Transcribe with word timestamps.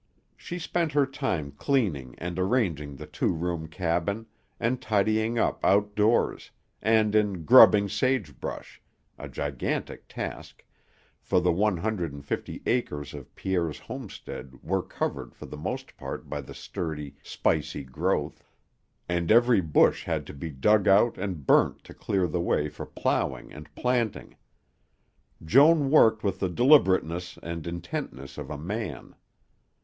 She 0.35 0.57
spent 0.57 0.93
her 0.93 1.05
time 1.05 1.51
cleaning 1.51 2.15
and 2.17 2.39
arranging 2.39 2.95
the 2.95 3.05
two 3.05 3.31
room 3.31 3.67
cabin, 3.67 4.25
and 4.59 4.81
tidying 4.81 5.37
up 5.37 5.59
outdoors, 5.63 6.49
and 6.81 7.13
in 7.13 7.45
"grubbing 7.45 7.87
sagebrush," 7.87 8.81
a 9.19 9.29
gigantic 9.29 10.07
task, 10.07 10.65
for 11.19 11.39
the 11.39 11.51
one 11.51 11.77
hundred 11.77 12.13
and 12.13 12.25
fifty 12.25 12.63
acres 12.65 13.13
of 13.13 13.35
Pierre's 13.35 13.77
homestead 13.77 14.63
were 14.63 14.81
covered 14.81 15.35
for 15.35 15.45
the 15.45 15.55
most 15.55 15.95
part 15.97 16.27
by 16.27 16.41
the 16.41 16.55
sturdy, 16.55 17.13
spicy 17.21 17.83
growth, 17.83 18.43
and 19.07 19.31
every 19.31 19.61
bush 19.61 20.05
had 20.05 20.25
to 20.25 20.33
be 20.33 20.49
dug 20.49 20.87
out 20.87 21.15
and 21.19 21.45
burnt 21.45 21.83
to 21.83 21.93
clear 21.93 22.25
the 22.25 22.41
way 22.41 22.69
for 22.69 22.87
ploughing 22.87 23.53
and 23.53 23.69
planting. 23.75 24.35
Joan 25.45 25.91
worked 25.91 26.23
with 26.23 26.39
the 26.39 26.49
deliberateness 26.49 27.37
and 27.43 27.67
intentness 27.67 28.39
of 28.39 28.49
a 28.49 28.57
man. 28.57 29.13